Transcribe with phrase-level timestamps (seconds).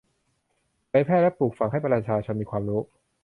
[0.87, 2.81] เผยแพร่และปลูกฝังให้ประชาชนมีความรู้